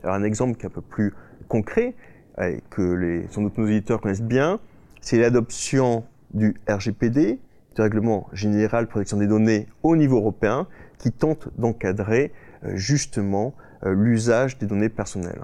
Alors 0.03 0.15
un 0.15 0.24
exemple 0.24 0.57
qui 0.57 0.63
est 0.63 0.68
un 0.68 0.71
peu 0.71 0.81
plus 0.81 1.13
concret, 1.47 1.95
et 2.42 2.62
que 2.69 2.81
les, 2.81 3.27
sans 3.30 3.42
doute 3.42 3.57
nos 3.57 3.65
auditeurs 3.65 4.01
connaissent 4.01 4.21
bien, 4.21 4.59
c'est 5.01 5.18
l'adoption 5.18 6.06
du 6.33 6.56
RGPD, 6.68 7.39
du 7.75 7.81
Règlement 7.81 8.27
général 8.33 8.85
de 8.85 8.89
protection 8.89 9.18
des 9.18 9.27
données 9.27 9.68
au 9.83 9.95
niveau 9.95 10.18
européen, 10.18 10.68
qui 10.97 11.12
tente 11.12 11.50
d'encadrer 11.57 12.31
euh, 12.63 12.75
justement 12.75 13.53
euh, 13.83 13.94
l'usage 13.94 14.57
des 14.57 14.65
données 14.65 14.89
personnelles. 14.89 15.44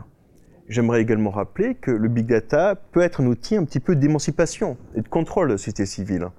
J'aimerais 0.68 1.02
également 1.02 1.30
rappeler 1.30 1.76
que 1.76 1.92
le 1.92 2.08
big 2.08 2.26
data 2.26 2.76
peut 2.76 3.02
être 3.02 3.22
un 3.22 3.28
outil 3.28 3.56
un 3.56 3.66
petit 3.66 3.80
peu 3.80 3.96
d'émancipation 3.96 4.78
et 4.96 5.02
de 5.02 5.08
contrôle 5.08 5.48
de 5.48 5.54
la 5.54 5.58
société 5.60 5.86
civile, 5.86 6.30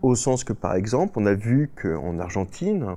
au 0.00 0.14
sens 0.14 0.42
que 0.42 0.54
par 0.54 0.74
exemple, 0.74 1.12
on 1.16 1.26
a 1.26 1.34
vu 1.34 1.70
qu'en 1.80 2.18
Argentine, 2.18 2.96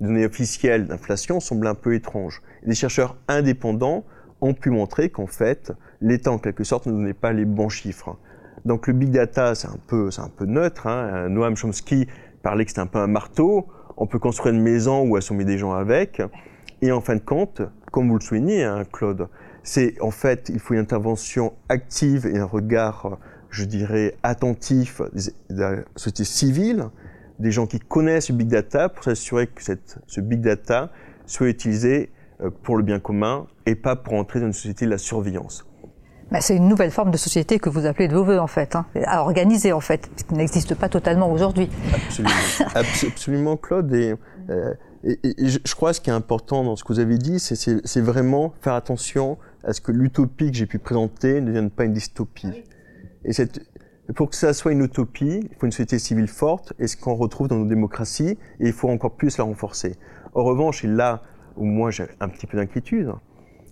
les 0.00 0.06
données 0.08 0.26
officielles 0.26 0.88
d'inflation 0.88 1.38
semblent 1.38 1.68
un 1.68 1.76
peu 1.76 1.94
étranges. 1.94 2.42
des 2.66 2.74
chercheurs 2.74 3.16
indépendants 3.28 4.04
ont 4.40 4.54
pu 4.54 4.70
montrer 4.70 5.08
qu'en 5.08 5.28
fait, 5.28 5.72
l'État 6.00 6.32
en 6.32 6.38
quelque 6.38 6.64
sorte 6.64 6.86
ne 6.86 6.92
donnait 6.92 7.14
pas 7.14 7.32
les 7.32 7.44
bons 7.44 7.68
chiffres. 7.68 8.16
Donc 8.64 8.88
le 8.88 8.92
big 8.92 9.10
data, 9.10 9.54
c'est 9.54 9.68
un 9.68 9.78
peu, 9.86 10.10
neutre. 10.40 10.88
Hein. 10.88 11.28
Noam 11.28 11.56
Chomsky 11.56 12.08
parlait 12.42 12.64
que 12.64 12.72
c'était 12.72 12.80
un 12.80 12.86
peu 12.86 12.98
un 12.98 13.06
marteau. 13.06 13.68
On 13.96 14.08
peut 14.08 14.18
construire 14.18 14.52
une 14.52 14.62
maison 14.62 15.06
ou 15.06 15.14
assommer 15.16 15.44
des 15.44 15.58
gens 15.58 15.72
avec. 15.72 16.20
Et 16.82 16.90
en 16.90 17.00
fin 17.00 17.14
de 17.14 17.20
compte, 17.20 17.62
comme 17.92 18.08
vous 18.08 18.16
le 18.16 18.20
soulignez, 18.20 18.64
hein, 18.64 18.82
Claude, 18.90 19.28
c'est 19.64 20.00
en 20.00 20.12
fait, 20.12 20.50
il 20.50 20.60
faut 20.60 20.74
une 20.74 20.80
intervention 20.80 21.54
active 21.68 22.26
et 22.26 22.38
un 22.38 22.44
regard, 22.44 23.18
je 23.50 23.64
dirais, 23.64 24.16
attentif 24.22 25.00
de 25.50 25.60
la 25.60 25.76
société 25.96 26.24
civile 26.24 26.90
des 27.40 27.50
gens 27.50 27.66
qui 27.66 27.80
connaissent 27.80 28.28
le 28.28 28.36
big 28.36 28.48
data 28.48 28.88
pour 28.88 29.02
s'assurer 29.02 29.48
que 29.48 29.62
cette, 29.62 29.98
ce 30.06 30.20
big 30.20 30.40
data 30.40 30.92
soit 31.26 31.48
utilisé 31.48 32.12
euh, 32.40 32.50
pour 32.62 32.76
le 32.76 32.82
bien 32.82 33.00
commun 33.00 33.46
et 33.66 33.74
pas 33.74 33.96
pour 33.96 34.14
entrer 34.14 34.38
dans 34.38 34.46
une 34.46 34.52
société 34.52 34.84
de 34.84 34.90
la 34.90 34.98
surveillance. 34.98 35.66
Bah, 36.30 36.40
c'est 36.40 36.56
une 36.56 36.68
nouvelle 36.68 36.90
forme 36.90 37.10
de 37.10 37.16
société 37.16 37.58
que 37.58 37.68
vous 37.68 37.86
appelez 37.86 38.08
de 38.08 38.14
vos 38.14 38.24
voeux, 38.24 38.38
en 38.38 38.46
fait, 38.46 38.76
hein, 38.76 38.86
à 39.04 39.22
organiser, 39.22 39.72
en 39.72 39.80
fait, 39.80 40.08
qui 40.16 40.34
n'existe 40.34 40.74
pas 40.74 40.88
totalement 40.88 41.30
aujourd'hui. 41.30 41.68
Absolument. 41.92 42.34
Absolument, 42.74 43.56
Claude. 43.56 43.92
Et, 43.92 44.14
euh, 44.50 44.74
et, 45.04 45.18
je 45.38 45.74
crois 45.74 45.90
que 45.90 45.96
ce 45.96 46.00
qui 46.00 46.10
est 46.10 46.14
important 46.14 46.64
dans 46.64 46.76
ce 46.76 46.84
que 46.84 46.92
vous 46.92 47.00
avez 47.00 47.18
dit, 47.18 47.38
c'est 47.38 48.00
vraiment 48.00 48.54
faire 48.62 48.74
attention 48.74 49.38
à 49.64 49.72
ce 49.72 49.80
que 49.80 49.92
l'utopie 49.92 50.50
que 50.50 50.56
j'ai 50.56 50.66
pu 50.66 50.78
présenter 50.78 51.40
ne 51.40 51.46
devienne 51.46 51.70
pas 51.70 51.84
une 51.84 51.92
dystopie. 51.92 52.64
Et 53.24 53.32
cette, 53.32 53.60
pour 54.14 54.30
que 54.30 54.36
ça 54.36 54.52
soit 54.52 54.72
une 54.72 54.82
utopie, 54.82 55.40
il 55.50 55.56
faut 55.58 55.66
une 55.66 55.72
société 55.72 55.98
civile 55.98 56.28
forte, 56.28 56.74
et 56.78 56.86
ce 56.86 56.96
qu'on 56.96 57.14
retrouve 57.14 57.48
dans 57.48 57.58
nos 57.58 57.66
démocraties, 57.66 58.38
et 58.60 58.66
il 58.66 58.72
faut 58.72 58.90
encore 58.90 59.16
plus 59.16 59.38
la 59.38 59.44
renforcer. 59.44 59.96
En 60.34 60.44
revanche, 60.44 60.84
et 60.84 60.88
là 60.88 61.22
où 61.56 61.64
moi 61.64 61.90
j'ai 61.90 62.04
un 62.20 62.28
petit 62.28 62.46
peu 62.46 62.56
d'inquiétude, 62.56 63.12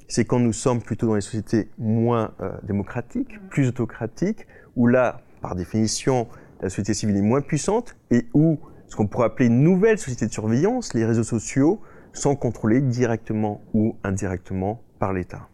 c'est 0.09 0.25
quand 0.25 0.39
nous 0.39 0.53
sommes 0.53 0.83
plutôt 0.83 1.07
dans 1.07 1.15
les 1.15 1.21
sociétés 1.21 1.71
moins 1.79 2.33
euh, 2.41 2.53
démocratiques, 2.63 3.41
plus 3.51 3.69
autocratiques, 3.69 4.47
où 4.77 4.87
là, 4.87 5.21
par 5.41 5.55
définition, 5.55 6.29
la 6.61 6.69
société 6.69 6.95
civile 6.95 7.17
est 7.17 7.23
moins 7.23 7.41
puissante, 7.41 7.97
et 8.11 8.27
où 8.35 8.59
ce 8.89 8.97
qu'on 8.97 9.07
pourrait 9.07 9.27
appeler 9.27 9.47
une 9.47 9.63
nouvelle 9.63 9.99
société 9.99 10.27
de 10.27 10.33
surveillance, 10.33 10.95
les 10.95 11.05
réseaux 11.05 11.23
sociaux, 11.23 11.81
sont 12.13 12.37
contrôlés 12.37 12.81
directement 12.83 13.63
ou 13.73 13.97
indirectement 14.05 14.83
par 14.99 15.13
l'État. 15.13 15.49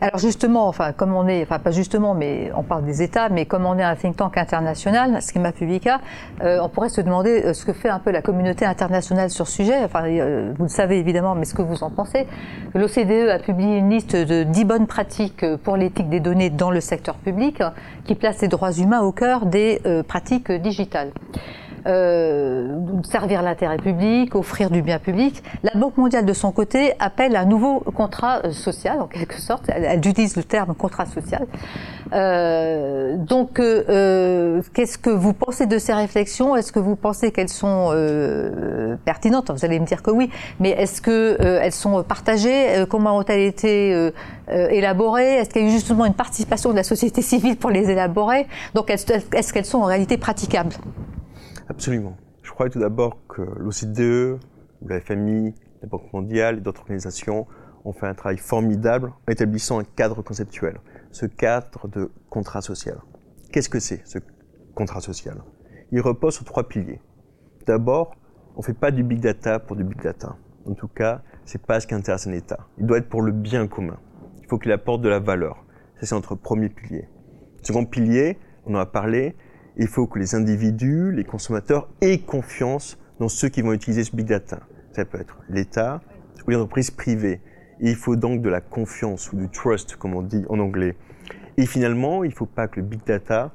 Alors 0.00 0.18
justement, 0.18 0.66
enfin 0.68 0.92
comme 0.92 1.14
on 1.14 1.28
est, 1.28 1.42
enfin 1.42 1.58
pas 1.58 1.70
justement, 1.70 2.14
mais 2.14 2.50
on 2.56 2.62
parle 2.62 2.84
des 2.84 3.02
États, 3.02 3.28
mais 3.28 3.46
comme 3.46 3.64
on 3.64 3.78
est 3.78 3.82
un 3.82 3.94
think 3.94 4.16
tank 4.16 4.36
international, 4.36 5.20
Schema 5.22 5.52
Publica, 5.52 6.00
euh, 6.42 6.58
on 6.60 6.68
pourrait 6.68 6.88
se 6.88 7.00
demander 7.00 7.44
euh, 7.44 7.52
ce 7.52 7.64
que 7.64 7.72
fait 7.72 7.88
un 7.88 8.00
peu 8.00 8.10
la 8.10 8.20
communauté 8.20 8.64
internationale 8.64 9.30
sur 9.30 9.46
ce 9.46 9.54
sujet. 9.54 9.84
Enfin, 9.84 10.04
euh, 10.04 10.52
vous 10.58 10.64
le 10.64 10.68
savez 10.68 10.98
évidemment, 10.98 11.34
mais 11.34 11.44
ce 11.44 11.54
que 11.54 11.62
vous 11.62 11.84
en 11.84 11.90
pensez. 11.90 12.26
L'OCDE 12.74 13.30
a 13.30 13.38
publié 13.38 13.78
une 13.78 13.90
liste 13.90 14.16
de 14.16 14.42
10 14.42 14.64
bonnes 14.64 14.86
pratiques 14.86 15.44
pour 15.62 15.76
l'éthique 15.76 16.08
des 16.08 16.20
données 16.20 16.50
dans 16.50 16.70
le 16.70 16.80
secteur 16.80 17.14
public, 17.16 17.62
qui 18.04 18.14
place 18.14 18.40
les 18.42 18.48
droits 18.48 18.72
humains 18.72 19.00
au 19.00 19.12
cœur 19.12 19.46
des 19.46 19.80
pratiques 20.08 20.50
digitales. 20.50 21.12
Euh, 21.86 22.78
servir 23.02 23.42
l'intérêt 23.42 23.76
public, 23.76 24.34
offrir 24.34 24.70
du 24.70 24.80
bien 24.80 24.98
public. 24.98 25.42
La 25.62 25.72
Banque 25.74 25.98
mondiale, 25.98 26.24
de 26.24 26.32
son 26.32 26.50
côté, 26.50 26.94
appelle 26.98 27.36
un 27.36 27.44
nouveau 27.44 27.80
contrat 27.80 28.52
social, 28.52 29.00
en 29.00 29.06
quelque 29.06 29.38
sorte. 29.40 29.68
Elle, 29.68 29.98
utilise 29.98 30.36
le 30.36 30.44
terme 30.44 30.74
contrat 30.74 31.04
social. 31.06 31.46
Euh, 32.12 33.16
donc, 33.18 33.60
euh, 33.60 34.62
qu'est-ce 34.72 34.96
que 34.96 35.10
vous 35.10 35.34
pensez 35.34 35.66
de 35.66 35.78
ces 35.78 35.92
réflexions? 35.92 36.56
Est-ce 36.56 36.72
que 36.72 36.78
vous 36.78 36.96
pensez 36.96 37.32
qu'elles 37.32 37.48
sont 37.48 37.90
pertinentes? 39.04 39.50
Vous 39.50 39.64
allez 39.64 39.78
me 39.78 39.86
dire 39.86 40.02
que 40.02 40.10
oui, 40.10 40.30
mais 40.60 40.70
est-ce 40.70 41.02
qu'elles 41.02 41.72
sont 41.72 42.02
partagées? 42.02 42.84
Comment 42.88 43.18
ont-elles 43.18 43.42
été 43.42 44.10
élaborées? 44.48 45.34
Est-ce 45.34 45.50
qu'il 45.50 45.62
y 45.62 45.64
a 45.66 45.68
eu 45.68 45.72
justement 45.72 46.06
une 46.06 46.14
participation 46.14 46.70
de 46.70 46.76
la 46.76 46.84
société 46.84 47.20
civile 47.20 47.56
pour 47.56 47.70
les 47.70 47.90
élaborer? 47.90 48.46
Donc, 48.74 48.90
est-ce 48.90 49.52
qu'elles 49.52 49.64
sont 49.64 49.78
en 49.78 49.86
réalité 49.86 50.16
praticables? 50.16 50.74
Absolument. 51.74 52.16
Je 52.42 52.52
crois 52.52 52.70
tout 52.70 52.78
d'abord 52.78 53.26
que 53.26 53.42
l'OCDE, 53.42 54.38
la 54.86 55.00
FMI, 55.00 55.54
la 55.82 55.88
Banque 55.88 56.12
mondiale 56.12 56.58
et 56.58 56.60
d'autres 56.60 56.82
organisations 56.82 57.48
ont 57.84 57.92
fait 57.92 58.06
un 58.06 58.14
travail 58.14 58.38
formidable 58.38 59.12
en 59.28 59.32
établissant 59.32 59.80
un 59.80 59.84
cadre 59.84 60.22
conceptuel, 60.22 60.78
ce 61.10 61.26
cadre 61.26 61.88
de 61.88 62.12
contrat 62.30 62.60
social. 62.60 62.98
Qu'est-ce 63.50 63.68
que 63.68 63.80
c'est 63.80 64.06
ce 64.06 64.18
contrat 64.74 65.00
social? 65.00 65.42
Il 65.90 66.00
repose 66.00 66.34
sur 66.34 66.44
trois 66.44 66.68
piliers. 66.68 67.00
D'abord, 67.66 68.14
on 68.54 68.60
ne 68.60 68.64
fait 68.64 68.72
pas 68.72 68.92
du 68.92 69.02
big 69.02 69.18
data 69.18 69.58
pour 69.58 69.74
du 69.74 69.82
big 69.82 70.00
data. 70.00 70.36
En 70.66 70.74
tout 70.74 70.88
cas, 70.88 71.22
c'est 71.44 71.60
pas 71.60 71.80
ce 71.80 71.88
qui 71.88 71.94
intéresse 71.94 72.28
un 72.28 72.32
État. 72.32 72.68
Il 72.78 72.86
doit 72.86 72.98
être 72.98 73.08
pour 73.08 73.20
le 73.20 73.32
bien 73.32 73.66
commun. 73.66 73.98
Il 74.42 74.46
faut 74.46 74.58
qu'il 74.58 74.70
apporte 74.70 75.02
de 75.02 75.08
la 75.08 75.18
valeur. 75.18 75.64
C'est 76.00 76.12
notre 76.12 76.36
premier 76.36 76.68
pilier. 76.68 77.08
Second 77.62 77.84
pilier, 77.84 78.38
on 78.64 78.76
en 78.76 78.78
a 78.78 78.86
parlé, 78.86 79.34
il 79.76 79.88
faut 79.88 80.06
que 80.06 80.18
les 80.18 80.34
individus, 80.34 81.12
les 81.12 81.24
consommateurs 81.24 81.88
aient 82.00 82.18
confiance 82.18 82.98
dans 83.18 83.28
ceux 83.28 83.48
qui 83.48 83.62
vont 83.62 83.72
utiliser 83.72 84.04
ce 84.04 84.14
big 84.14 84.26
data. 84.26 84.60
Ça 84.92 85.04
peut 85.04 85.20
être 85.20 85.38
l'État 85.48 86.00
ou 86.46 86.50
les 86.50 86.56
entreprises 86.56 86.90
privées. 86.90 87.40
il 87.80 87.96
faut 87.96 88.16
donc 88.16 88.42
de 88.42 88.48
la 88.48 88.60
confiance 88.60 89.32
ou 89.32 89.36
du 89.36 89.48
trust, 89.48 89.96
comme 89.96 90.14
on 90.14 90.22
dit 90.22 90.44
en 90.48 90.58
anglais. 90.58 90.96
Et 91.56 91.66
finalement, 91.66 92.24
il 92.24 92.30
ne 92.30 92.34
faut 92.34 92.46
pas 92.46 92.68
que 92.68 92.80
le 92.80 92.86
big 92.86 93.04
data 93.04 93.52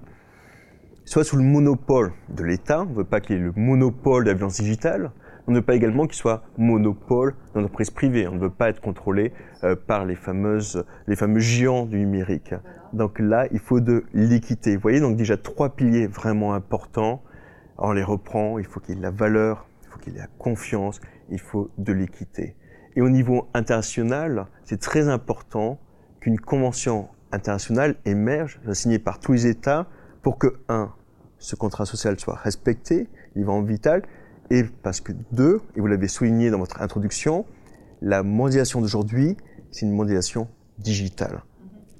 soit 1.06 1.24
sous 1.24 1.38
le 1.38 1.44
monopole 1.44 2.14
de 2.30 2.44
l'État. 2.44 2.82
On 2.82 2.86
ne 2.86 2.96
veut 2.96 3.04
pas 3.04 3.22
qu'il 3.22 3.38
ait 3.38 3.40
le 3.40 3.54
monopole 3.56 4.26
de 4.26 4.30
la 4.30 4.36
violence 4.36 4.60
digitale. 4.60 5.12
On 5.50 5.52
ne 5.52 5.58
veut 5.58 5.66
pas 5.66 5.74
également 5.74 6.06
qu'il 6.06 6.16
soit 6.16 6.44
monopole 6.60 7.34
d'entreprises 7.56 7.90
privées. 7.90 8.28
On 8.28 8.36
ne 8.36 8.40
veut 8.40 8.52
pas 8.52 8.70
être 8.70 8.82
contrôlé 8.82 9.34
euh, 9.64 9.76
par 9.76 10.06
les, 10.06 10.14
fameuses, 10.14 10.86
les 11.08 11.16
fameux 11.16 11.40
géants 11.40 11.88
du 11.88 11.98
numérique. 11.98 12.54
Donc 12.94 13.18
là, 13.18 13.48
il 13.52 13.58
faut 13.58 13.80
de 13.80 14.06
l'équité. 14.14 14.76
Vous 14.76 14.82
voyez, 14.84 15.00
donc 15.00 15.18
déjà 15.18 15.38
trois 15.38 15.70
piliers 15.70 16.06
vraiment 16.06 16.54
importants. 16.54 17.24
On 17.80 17.94
les 17.94 18.04
reprend, 18.04 18.60
il 18.60 18.66
faut 18.66 18.80
qu'il 18.80 18.90
y 18.90 18.94
ait 18.94 18.98
de 18.98 19.02
la 19.02 19.10
valeur, 19.10 19.66
il 19.82 19.88
faut 19.90 19.98
qu'il 19.98 20.14
y 20.14 20.16
ait 20.18 20.20
de 20.20 20.24
la 20.24 20.30
confiance, 20.38 21.02
il 21.32 21.40
faut 21.40 21.72
de 21.80 21.94
l'équité. 21.94 22.56
Et 22.96 23.02
au 23.02 23.10
niveau 23.10 23.48
international, 23.56 24.46
c'est 24.66 24.80
très 24.80 25.10
important 25.10 25.80
qu'une 26.20 26.40
convention 26.40 27.08
internationale 27.32 27.96
émerge, 28.06 28.60
signée 28.74 29.00
par 29.00 29.20
tous 29.20 29.32
les 29.32 29.48
États, 29.48 29.88
pour 30.22 30.38
que, 30.38 30.60
un, 30.68 30.94
ce 31.40 31.56
contrat 31.56 31.88
social 31.88 32.20
soit 32.20 32.36
respecté, 32.36 33.10
il 33.36 33.46
va 33.46 33.54
en 33.54 33.64
vital, 33.64 34.04
et 34.50 34.64
parce 34.64 35.02
que, 35.02 35.12
deux, 35.32 35.62
et 35.76 35.80
vous 35.80 35.88
l'avez 35.88 36.08
souligné 36.08 36.50
dans 36.50 36.60
votre 36.60 36.82
introduction, 36.82 37.46
la 38.02 38.24
mondialisation 38.24 38.82
d'aujourd'hui, 38.82 39.38
c'est 39.72 39.86
une 39.86 39.94
mondialisation 39.94 40.48
digitale. 40.78 41.44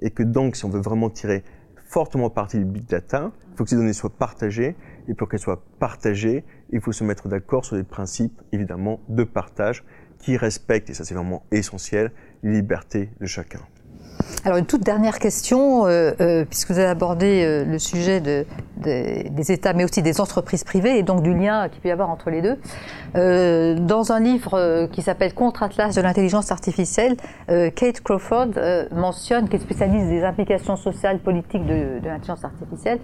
Et 0.02 0.12
que 0.12 0.24
donc, 0.24 0.56
si 0.56 0.66
on 0.66 0.70
veut 0.70 0.80
vraiment 0.80 1.10
tirer 1.10 1.44
fortement 1.90 2.30
parti 2.30 2.58
du 2.58 2.66
big 2.66 2.86
data, 2.88 3.32
il 3.52 3.58
faut 3.58 3.64
que 3.64 3.70
ces 3.70 3.76
données 3.76 3.94
soient 3.94 4.16
partagées, 4.16 4.76
et 5.08 5.14
pour 5.14 5.28
qu'elles 5.28 5.40
soient 5.40 5.64
partagées, 5.80 6.46
il 6.72 6.82
faut 6.82 6.92
se 6.92 7.04
mettre 7.04 7.28
d'accord 7.28 7.66
sur 7.66 7.76
des 7.76 7.84
principes, 7.84 8.42
évidemment, 8.52 9.00
de 9.10 9.24
partage 9.24 9.84
qui 10.20 10.38
respectent, 10.38 10.90
et 10.90 10.94
ça 10.94 11.04
c'est 11.04 11.16
vraiment 11.16 11.44
essentiel, 11.52 12.12
les 12.44 12.54
libertés 12.54 13.10
de 13.20 13.26
chacun. 13.26 13.62
Alors 14.46 14.58
une 14.58 14.66
toute 14.66 14.84
dernière 14.84 15.20
question, 15.20 15.86
euh, 15.86 16.12
euh, 16.22 16.46
puisque 16.46 16.72
vous 16.72 16.80
avez 16.80 16.88
abordé 16.88 17.44
euh, 17.44 17.66
le 17.66 17.78
sujet 17.78 18.22
des 18.22 19.52
États, 19.52 19.74
mais 19.74 19.84
aussi 19.84 20.02
des 20.02 20.22
entreprises 20.22 20.64
privées, 20.64 20.98
et 20.98 21.04
donc 21.04 21.24
du 21.24 21.34
lien 21.34 21.68
qu'il 21.68 21.82
peut 21.82 21.90
y 21.90 21.92
avoir 21.92 22.10
entre 22.10 22.30
les 22.30 22.42
deux. 22.42 22.58
dans 23.14 24.12
un 24.12 24.20
livre 24.20 24.88
qui 24.92 25.02
s'appelle 25.02 25.34
Contre-Atlas 25.34 25.94
de 25.94 26.02
l'intelligence 26.02 26.52
artificielle, 26.52 27.18
Kate 27.48 28.02
Crawford 28.02 28.52
mentionne, 28.92 29.50
qui 29.50 29.58
est 29.58 29.60
spécialiste 29.60 30.08
des 30.08 30.24
implications 30.24 30.78
sociales 30.78 31.20
politiques 31.20 31.66
de, 31.66 32.00
de 32.00 32.06
l'intelligence 32.08 32.46
artificielle, 32.46 33.00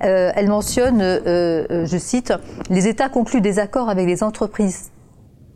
elle 0.00 0.48
mentionne, 0.48 1.00
je 1.00 1.96
cite, 1.98 2.32
les 2.70 2.88
États 2.88 3.08
concluent 3.08 3.40
des 3.40 3.60
accords 3.60 3.88
avec 3.88 4.06
les 4.06 4.24
entreprises 4.24 4.90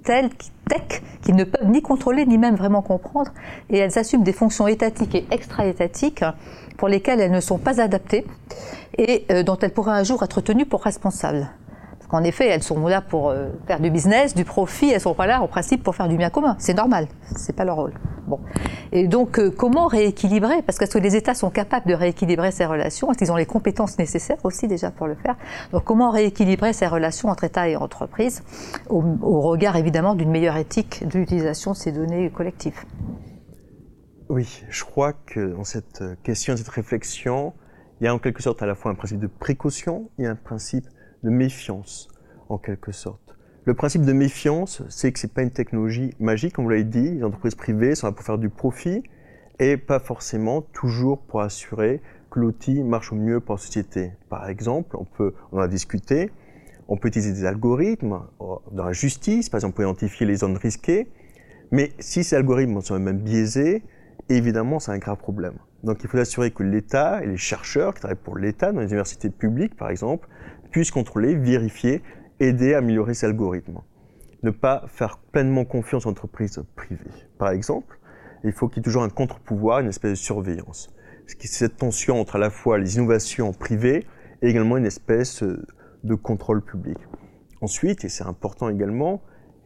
telles 0.07 0.31
tech 0.69 1.03
qu'ils 1.21 1.37
ne 1.37 1.45
peuvent 1.45 1.69
ni 1.69 1.83
contrôler 1.83 2.25
ni 2.25 2.39
même 2.39 2.55
vraiment 2.55 2.81
comprendre, 2.81 3.33
et 3.69 3.79
elles 3.79 3.99
assument 3.99 4.23
des 4.23 4.33
fonctions 4.33 4.67
étatiques 4.67 5.15
et 5.15 5.27
extra-étatiques 5.31 6.25
pour 6.79 6.89
lesquelles 6.89 7.21
elles 7.21 7.33
ne 7.33 7.41
sont 7.41 7.59
pas 7.59 7.81
adaptées 7.81 8.25
et 8.97 9.27
euh, 9.31 9.43
dont 9.43 9.59
elles 9.59 9.73
pourraient 9.73 9.99
un 9.99 10.05
jour 10.05 10.23
être 10.23 10.41
tenues 10.41 10.65
pour 10.65 10.83
responsables. 10.83 11.49
Parce 11.99 12.07
qu'en 12.09 12.23
effet, 12.23 12.47
elles 12.47 12.63
sont 12.63 12.87
là 12.87 13.01
pour 13.01 13.31
euh, 13.31 13.49
faire 13.67 13.81
du 13.81 13.91
business, 13.91 14.35
du 14.35 14.45
profit, 14.45 14.91
elles 14.93 15.01
sont 15.01 15.15
pas 15.15 15.27
là 15.27 15.43
en 15.43 15.49
principe 15.49 15.83
pour 15.83 15.97
faire 15.97 16.09
du 16.09 16.17
bien 16.17 16.31
commun. 16.31 16.55
C'est 16.59 16.75
normal, 16.75 17.09
c'est 17.37 17.55
pas 17.55 17.65
leur 17.65 17.77
rôle. 17.77 17.95
Bon. 18.29 18.39
Et 18.93 19.09
donc, 19.09 19.39
euh, 19.39 19.51
comment 19.51 19.87
rééquilibrer? 19.87 20.63
Parce 20.63 20.79
que, 20.79 20.85
que 20.85 20.99
les 20.99 21.17
États 21.17 21.35
sont 21.35 21.51
capables 21.51 21.87
de 21.87 21.95
rééquilibrer 21.95 22.51
ces 22.51 22.67
relations 22.67 23.11
Est-ce 23.11 23.19
qu'ils 23.19 23.33
ont 23.33 23.37
les 23.37 23.47
compétences 23.47 23.99
nécessaires 23.99 24.39
aussi 24.45 24.69
déjà 24.69 24.91
pour 24.91 25.07
le 25.07 25.15
faire? 25.15 25.37
Donc, 25.73 25.85
comment 25.85 26.11
rééquilibrer 26.11 26.73
ces 26.73 26.87
relations 26.87 27.29
entre 27.29 27.45
États 27.45 27.69
et 27.69 27.77
entreprises 27.77 28.43
au, 28.89 29.03
regard 29.41 29.77
évidemment 29.77 30.15
d'une 30.15 30.31
meilleure 30.31 30.57
éthique 30.57 31.07
de 31.07 31.19
l'utilisation 31.19 31.73
de 31.73 31.77
ces 31.77 31.93
données 31.93 32.31
collectives? 32.31 32.85
Oui, 34.29 34.65
je 34.69 34.85
crois 34.85 35.13
que 35.13 35.55
dans 35.55 35.65
cette 35.65 36.03
question, 36.23 36.57
cette 36.57 36.69
réflexion, 36.69 37.55
il 38.01 38.05
y 38.05 38.09
a 38.09 38.15
en 38.15 38.19
quelque 38.19 38.43
sorte 38.43 38.63
à 38.63 38.67
la 38.67 38.75
fois 38.75 38.91
un 38.91 38.95
principe 38.95 39.21
de 39.21 39.29
précaution 39.29 40.11
et 40.19 40.27
un 40.27 40.37
principe 40.37 40.87
de 41.23 41.31
méfiance, 41.31 42.09
en 42.49 42.59
quelque 42.59 42.93
sorte. 42.93 43.26
Le 43.67 43.75
principe 43.75 44.03
de 44.03 44.13
méfiance, 44.13 44.85
c'est 44.89 45.11
que 45.11 45.19
ce 45.19 45.27
n'est 45.27 45.33
pas 45.33 45.43
une 45.43 45.51
technologie 45.51 46.15
magique, 46.21 46.53
comme 46.53 46.67
vous 46.67 46.71
l'avez 46.71 46.85
dit. 46.85 47.17
Les 47.17 47.25
entreprises 47.25 47.57
privées 47.57 47.97
sont 47.97 48.07
là 48.07 48.13
pour 48.13 48.25
faire 48.25 48.39
du 48.39 48.49
profit 48.49 49.03
et 49.59 49.77
pas 49.77 49.99
forcément 49.99 50.63
toujours 50.63 51.19
pour 51.19 51.41
assurer 51.41 52.01
que 52.31 52.39
l'outil 52.39 52.85
marche 52.85 53.13
au 53.13 53.17
mieux 53.17 53.41
pour 53.41 53.57
la 53.57 53.61
société. 53.61 54.13
Par 54.29 54.49
exemple, 54.49 54.97
on 54.97 55.05
peut, 55.05 55.35
on 55.51 55.59
a 55.59 55.67
discuté, 55.67 56.31
on 56.87 56.97
peut 56.97 57.09
utiliser 57.09 57.33
des 57.33 57.45
algorithmes 57.45 58.21
euh, 58.41 58.55
dans 58.71 58.85
la 58.85 58.93
justice, 58.93 59.49
par 59.49 59.59
exemple 59.59 59.75
pour 59.75 59.83
identifier 59.83 60.27
les 60.27 60.37
zones 60.37 60.59
risquées, 60.59 61.09
mais 61.73 61.91
si 61.99 62.23
ces 62.23 62.37
algorithmes 62.37 62.81
sont 62.83 62.97
même 63.01 63.19
biaisés, 63.19 63.83
évidemment, 64.29 64.79
c'est 64.79 64.93
un 64.93 64.99
grave 64.99 65.19
problème. 65.19 65.55
Donc 65.83 66.05
il 66.05 66.09
faut 66.09 66.19
assurer 66.19 66.53
que 66.53 66.63
l'État 66.63 67.21
et 67.25 67.27
les 67.27 67.37
chercheurs 67.37 67.95
qui 67.95 68.01
travaillent 68.03 68.17
pour 68.23 68.39
l'État, 68.39 68.71
dans 68.71 68.81
les 68.81 68.87
universités 68.87 69.29
publiques 69.29 69.75
par 69.75 69.91
exemple, 69.91 70.29
puissent 70.71 70.93
contrôler, 70.93 71.35
vérifier, 71.35 72.03
aider 72.41 72.75
à 72.75 72.79
améliorer 72.79 73.15
ces 73.15 73.27
algorithmes. 73.27 73.81
Ne 74.43 74.51
pas 74.51 74.85
faire 74.89 75.19
pleinement 75.19 75.65
confiance 75.65 76.07
aux 76.07 76.11
entreprises 76.11 76.63
privées. 76.77 77.05
Par 77.39 77.51
exemple, 77.51 77.99
il 78.45 78.53
faut 78.53 78.69
qu'il 78.69 78.79
y 78.79 78.81
ait 78.81 78.85
toujours 78.85 79.03
un 79.03 79.09
contre-pouvoir, 79.09 79.81
une 79.81 79.89
espèce 79.89 80.11
de 80.11 80.17
surveillance. 80.17 80.95
C'est 81.27 81.47
cette 81.47 81.77
tension 81.77 82.21
entre 82.21 82.37
à 82.37 82.39
la 82.39 82.51
fois 82.51 82.79
les 82.79 82.97
innovations 82.97 83.53
privées 83.53 84.07
et 84.43 84.49
également 84.49 84.77
une 84.77 84.87
espèce 84.87 85.43
de 86.05 86.15
contrôle 86.15 86.63
public. 86.63 86.99
Ensuite, 87.61 88.05
et 88.05 88.09
c'est 88.09 88.25
important 88.25 88.69
également, 88.69 89.23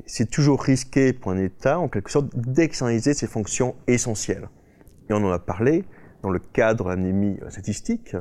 c'est 0.07 0.31
toujours 0.31 0.63
risqué 0.63 1.13
pour 1.13 1.33
un 1.33 1.39
État, 1.39 1.79
en 1.79 1.89
quelque 1.89 2.11
sorte, 2.11 2.35
d'externaliser 2.35 3.15
ses 3.15 3.27
fonctions 3.27 3.75
essentielles. 3.87 4.49
Et 5.09 5.13
on 5.13 5.19
en 5.19 5.31
a 5.31 5.39
parlé 5.39 5.85
dans 6.23 6.31
le 6.31 6.39
cadre 6.39 6.85
de 6.85 6.91
l'anémie 6.91 7.39
statistique, 7.49 8.17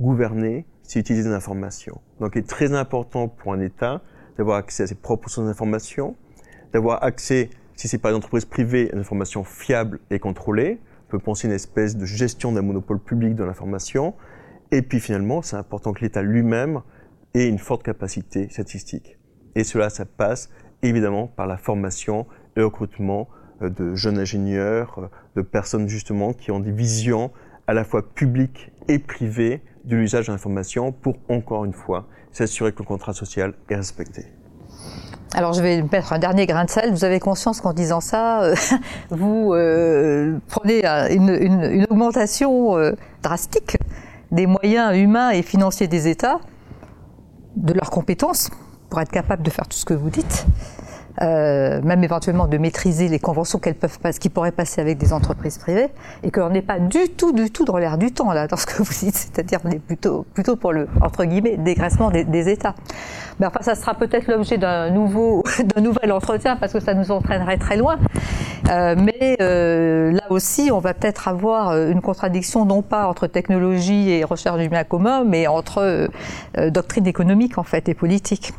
gouverner, 0.00 0.66
c'est 0.84 1.00
utiliser 1.00 1.28
des 1.28 1.34
informations. 1.34 2.00
Donc 2.20 2.32
il 2.36 2.40
est 2.40 2.48
très 2.48 2.72
important 2.74 3.28
pour 3.28 3.52
un 3.52 3.60
État 3.60 4.02
d'avoir 4.36 4.58
accès 4.58 4.84
à 4.84 4.86
ses 4.86 4.94
propres 4.94 5.28
sources 5.28 5.46
d'informations, 5.46 6.16
d'avoir 6.72 7.02
accès, 7.02 7.50
si 7.74 7.88
c'est 7.88 7.98
pas 7.98 8.10
une 8.10 8.16
entreprise 8.16 8.44
privée, 8.44 8.90
à 8.90 8.94
une 8.94 9.00
information 9.00 9.42
fiable 9.42 9.98
et 10.10 10.18
contrôlée. 10.18 10.80
On 11.08 11.10
peut 11.10 11.18
penser 11.18 11.48
à 11.48 11.50
une 11.50 11.56
espèce 11.56 11.96
de 11.96 12.04
gestion 12.04 12.52
d'un 12.52 12.62
monopole 12.62 12.98
public 12.98 13.34
de 13.34 13.44
l'information. 13.44 14.14
Et 14.70 14.82
puis 14.82 15.00
finalement, 15.00 15.42
c'est 15.42 15.56
important 15.56 15.92
que 15.92 16.00
l'État 16.00 16.22
lui-même 16.22 16.82
ait 17.34 17.48
une 17.48 17.58
forte 17.58 17.82
capacité 17.82 18.48
statistique. 18.48 19.18
Et 19.54 19.64
cela, 19.64 19.90
ça 19.90 20.04
passe 20.04 20.50
évidemment 20.82 21.26
par 21.26 21.46
la 21.46 21.56
formation 21.56 22.26
et 22.56 22.60
le 22.60 22.66
recrutement 22.66 23.28
euh, 23.62 23.70
de 23.70 23.94
jeunes 23.94 24.18
ingénieurs, 24.18 24.98
euh, 24.98 25.08
de 25.36 25.42
personnes 25.42 25.88
justement 25.88 26.32
qui 26.32 26.50
ont 26.50 26.60
des 26.60 26.72
visions 26.72 27.30
à 27.66 27.74
la 27.74 27.84
fois 27.84 28.02
publiques 28.02 28.70
et 28.88 28.98
privées 28.98 29.62
de 29.84 29.96
l'usage 29.96 30.26
de 30.26 30.32
l'information 30.32 30.92
pour, 30.92 31.16
encore 31.28 31.64
une 31.64 31.72
fois, 31.72 32.06
s'assurer 32.32 32.72
que 32.72 32.78
le 32.80 32.84
contrat 32.84 33.12
social 33.12 33.54
est 33.68 33.76
respecté. 33.76 34.26
Alors 35.34 35.52
je 35.52 35.60
vais 35.60 35.82
mettre 35.82 36.12
un 36.12 36.20
dernier 36.20 36.46
grain 36.46 36.64
de 36.64 36.70
sel. 36.70 36.92
Vous 36.92 37.04
avez 37.04 37.18
conscience 37.18 37.60
qu'en 37.60 37.72
disant 37.72 38.00
ça, 38.00 38.42
euh, 38.42 38.54
vous 39.10 39.52
euh, 39.52 40.38
prenez 40.48 40.84
une, 40.84 41.86
augmentation 41.90 42.76
euh, 42.76 42.92
drastique 43.22 43.76
des 44.30 44.46
moyens 44.46 44.96
humains 44.96 45.30
et 45.30 45.42
financiers 45.42 45.88
des 45.88 46.06
États 46.06 46.40
de 47.56 47.72
leurs 47.72 47.90
compétences 47.90 48.50
pour 48.90 49.00
être 49.00 49.10
capables 49.10 49.42
de 49.42 49.50
faire 49.50 49.66
tout 49.66 49.76
ce 49.76 49.84
que 49.84 49.94
vous 49.94 50.10
dites. 50.10 50.46
Euh, 51.24 51.80
même 51.82 52.04
éventuellement 52.04 52.46
de 52.46 52.58
maîtriser 52.58 53.08
les 53.08 53.18
conventions 53.18 53.58
qu'elles 53.58 53.74
peuvent 53.74 53.98
pas, 53.98 54.12
qui 54.12 54.28
pourraient 54.28 54.52
passer 54.52 54.80
avec 54.80 54.98
des 54.98 55.12
entreprises 55.12 55.58
privées, 55.58 55.88
et 56.22 56.30
qu'on 56.30 56.50
n'est 56.50 56.62
pas 56.62 56.78
du 56.78 57.08
tout, 57.16 57.32
du 57.32 57.50
tout 57.50 57.64
dans 57.64 57.78
l'air 57.78 57.96
du 57.96 58.12
temps 58.12 58.32
là, 58.32 58.46
dans 58.46 58.56
ce 58.56 58.66
que 58.66 58.82
vous 58.82 58.92
dites, 58.92 59.16
c'est-à-dire 59.16 59.60
plutôt, 59.86 60.26
plutôt 60.34 60.56
pour 60.56 60.72
le 60.72 60.86
entre 61.00 61.24
guillemets 61.24 61.56
dégraissement 61.56 62.10
des, 62.10 62.48
États. 62.48 62.74
Mais 63.40 63.46
enfin, 63.46 63.60
ça 63.62 63.74
sera 63.74 63.94
peut-être 63.94 64.26
l'objet 64.26 64.58
d'un 64.58 64.90
nouveau, 64.90 65.42
d'un 65.74 65.80
nouvel 65.80 66.12
entretien 66.12 66.56
parce 66.56 66.72
que 66.72 66.80
ça 66.80 66.92
nous 66.92 67.10
entraînerait 67.10 67.56
très 67.56 67.76
loin. 67.76 67.96
Euh, 68.70 68.94
mais 68.98 69.36
euh, 69.40 70.12
là 70.12 70.24
aussi, 70.30 70.70
on 70.72 70.78
va 70.78 70.94
peut-être 70.94 71.28
avoir 71.28 71.76
une 71.88 72.02
contradiction 72.02 72.64
non 72.66 72.82
pas 72.82 73.06
entre 73.06 73.26
technologie 73.26 74.10
et 74.10 74.24
recherche 74.24 74.58
du 74.58 74.68
bien 74.68 74.84
commun, 74.84 75.24
mais 75.24 75.46
entre 75.46 76.08
doctrine 76.68 77.06
économique 77.06 77.56
en 77.56 77.62
fait 77.62 77.88
et 77.88 77.94
politique. 77.94 78.52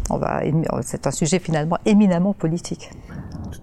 C'est 0.82 1.06
un 1.06 1.12
sujet 1.12 1.40
finalement 1.40 1.78
éminemment 1.86 2.34
politique. 2.34 2.55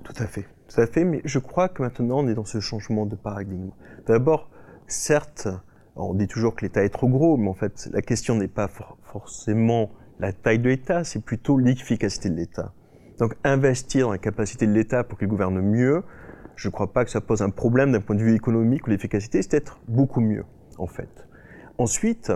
Tout 0.02 0.14
à 0.18 0.26
fait, 0.26 0.46
tout 0.68 0.80
à 0.80 0.86
fait. 0.86 1.04
Mais 1.04 1.20
je 1.24 1.38
crois 1.38 1.68
que 1.68 1.82
maintenant 1.82 2.20
on 2.20 2.28
est 2.28 2.34
dans 2.34 2.44
ce 2.44 2.60
changement 2.60 3.06
de 3.06 3.16
paradigme. 3.16 3.70
D'abord, 4.06 4.50
certes, 4.86 5.48
on 5.96 6.14
dit 6.14 6.26
toujours 6.26 6.54
que 6.54 6.64
l'État 6.64 6.84
est 6.84 6.90
trop 6.90 7.08
gros, 7.08 7.36
mais 7.36 7.48
en 7.48 7.54
fait, 7.54 7.88
la 7.92 8.02
question 8.02 8.34
n'est 8.34 8.48
pas 8.48 8.68
for 8.68 8.96
forcément 9.04 9.90
la 10.18 10.32
taille 10.32 10.58
de 10.58 10.68
l'État, 10.68 11.04
c'est 11.04 11.22
plutôt 11.22 11.58
l'efficacité 11.58 12.30
de 12.30 12.36
l'État. 12.36 12.72
Donc 13.18 13.36
investir 13.44 14.06
dans 14.06 14.12
la 14.12 14.18
capacité 14.18 14.66
de 14.66 14.72
l'État 14.72 15.04
pour 15.04 15.18
qu'il 15.18 15.28
gouverne 15.28 15.60
mieux, 15.60 16.02
je 16.56 16.68
ne 16.68 16.72
crois 16.72 16.92
pas 16.92 17.04
que 17.04 17.10
ça 17.10 17.20
pose 17.20 17.42
un 17.42 17.50
problème 17.50 17.92
d'un 17.92 18.00
point 18.00 18.16
de 18.16 18.22
vue 18.22 18.34
économique 18.34 18.86
ou 18.86 18.90
l'efficacité, 18.90 19.42
c'est 19.42 19.54
être 19.54 19.80
beaucoup 19.88 20.20
mieux, 20.20 20.44
en 20.78 20.86
fait. 20.86 21.26
Ensuite, 21.78 22.32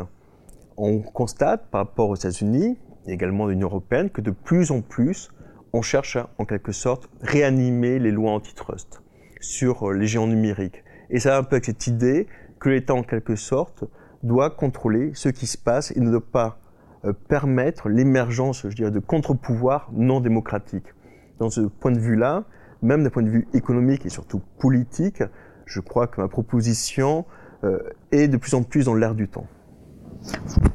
on 0.77 1.01
constate 1.01 1.71
par 1.71 1.83
rapport 1.83 2.11
aux 2.11 2.17
États-Unis, 2.17 2.79
et 3.07 3.13
également 3.13 3.47
l'Union 3.47 3.69
européenne, 3.69 4.11
que 4.11 4.21
de 4.21 4.31
plus 4.31 4.71
en 4.71 4.81
plus, 4.81 5.31
on 5.77 5.83
cherche 5.83 6.17
à, 6.17 6.31
en 6.39 6.47
quelque 6.47 6.73
sorte, 6.73 7.09
réanimer 7.21 7.99
les 7.99 8.11
lois 8.11 8.33
antitrust 8.33 9.03
sur 9.41 9.91
euh, 9.91 9.93
les 9.93 10.07
géants 10.07 10.27
numériques. 10.27 10.83
Et 11.11 11.21
ça 11.21 11.31
va 11.31 11.39
un 11.39 11.43
peu 11.43 11.57
avec 11.57 11.67
cette 11.67 11.87
idée 11.87 12.27
que 12.59 12.71
l'État, 12.71 12.95
en 12.95 13.03
quelque 13.03 13.37
sorte, 13.37 13.85
doit 14.23 14.51
contrôler 14.51 15.13
ce 15.15 15.29
qui 15.29 15.47
se 15.47 15.59
passe 15.59 15.93
et 15.95 16.01
ne 16.01 16.11
doit 16.11 16.31
pas 16.33 16.59
euh, 17.05 17.13
permettre 17.13 17.91
l'émergence, 17.91 18.67
je 18.67 18.75
dirais, 18.75 18.91
de 18.91 19.01
contre-pouvoirs 19.01 19.91
non 19.93 20.21
démocratiques. 20.21 20.95
Dans 21.39 21.51
ce 21.51 21.61
point 21.61 21.93
de 21.93 22.01
vue-là, 22.01 22.45
même 22.81 23.05
d'un 23.05 23.11
point 23.11 23.23
de 23.23 23.29
vue 23.29 23.47
économique 23.53 24.07
et 24.07 24.09
surtout 24.09 24.41
politique, 24.59 25.23
je 25.67 25.81
crois 25.81 26.07
que 26.07 26.23
ma 26.23 26.29
proposition 26.29 27.27
euh, 27.65 27.79
est 28.13 28.29
de 28.29 28.39
plus 28.39 28.55
en 28.55 28.63
plus 28.63 28.87
dans 28.87 28.95
l'air 28.95 29.15
du 29.15 29.29
temps. 29.29 29.47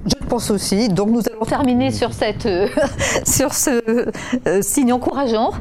Je 0.05 0.15
pense 0.27 0.51
aussi. 0.51 0.89
Donc 0.89 1.09
nous 1.09 1.21
allons 1.31 1.45
terminer 1.45 1.91
sur, 1.91 2.11
cette, 2.13 2.45
euh, 2.45 2.67
sur 3.25 3.53
ce 3.53 4.09
euh, 4.47 4.61
signe 4.61 4.93
encourageant. 4.93 5.51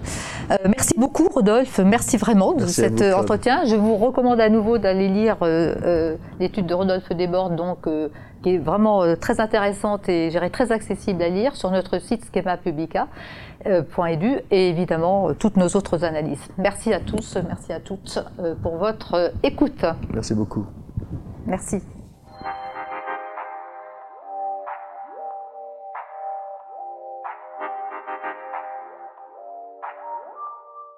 Euh, 0.50 0.56
merci 0.64 0.94
beaucoup 0.96 1.28
Rodolphe, 1.28 1.80
merci 1.80 2.16
vraiment 2.16 2.52
de 2.52 2.60
Merci 2.60 2.74
cet 2.74 3.02
entretien. 3.14 3.64
Je 3.64 3.74
vous 3.76 3.96
recommande 3.96 4.40
à 4.40 4.48
nouveau 4.48 4.78
d'aller 4.78 5.08
lire 5.08 5.36
l'étude 6.38 6.66
de 6.66 6.74
Rodolphe 6.74 7.10
Desbordes, 7.12 7.56
donc, 7.56 7.88
qui 8.42 8.54
est 8.54 8.58
vraiment 8.58 9.16
très 9.16 9.40
intéressante 9.40 10.08
et 10.08 10.30
très 10.52 10.70
accessible 10.72 11.22
à 11.22 11.28
lire 11.28 11.54
sur 11.56 11.70
notre 11.70 12.00
site 12.00 12.24
schemapublica.edu 12.32 14.38
et 14.50 14.70
évidemment 14.70 15.34
toutes 15.34 15.56
nos 15.56 15.68
autres 15.68 16.04
analyses. 16.04 16.48
Merci 16.58 16.92
à 16.92 16.98
tous, 17.00 17.38
merci 17.46 17.72
à 17.72 17.80
toutes 17.80 18.18
pour 18.62 18.76
votre 18.76 19.32
écoute. 19.42 19.84
Merci 20.12 20.34
beaucoup. 20.34 20.66
Merci. 21.46 21.80